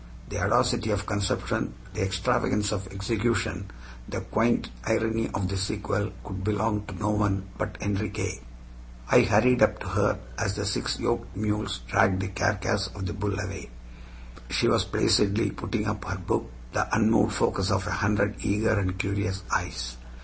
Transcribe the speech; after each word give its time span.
The 0.29 0.39
audacity 0.41 0.89
of 0.89 1.05
conception, 1.05 1.75
the 1.93 2.01
extravagance 2.03 2.71
of 2.71 2.87
execution, 2.87 3.69
the 4.09 4.21
quaint 4.21 4.71
irony 4.83 5.29
of 5.31 5.47
the 5.47 5.55
sequel, 5.57 6.11
could 6.23 6.43
belong 6.43 6.87
to 6.87 6.95
no 6.95 7.11
one 7.11 7.45
but 7.59 7.77
Enriquez. 7.81 8.39
I 9.11 9.21
hurried 9.21 9.61
up 9.61 9.77
to 9.81 9.89
her 9.89 10.19
as 10.39 10.55
the 10.55 10.65
six 10.65 10.99
yoked 10.99 11.37
mules 11.37 11.81
dragged 11.87 12.19
the 12.19 12.29
carcass 12.29 12.87
of 12.95 13.05
the 13.05 13.13
bull 13.13 13.39
away. 13.39 13.69
She 14.49 14.67
was 14.67 14.85
placidly 14.85 15.51
putting 15.51 15.85
up 15.85 16.03
her 16.05 16.17
book, 16.17 16.49
the 16.73 16.87
unmoved 16.95 17.35
focus 17.35 17.69
of 17.69 17.85
a 17.85 17.91
hundred 17.91 18.37
eager 18.41 18.79
and 18.79 18.97
curious 18.97 19.43
eyes. 19.53 19.97